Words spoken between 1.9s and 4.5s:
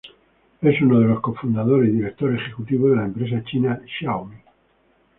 y director ejecutivo de la empresa china Xiaomi.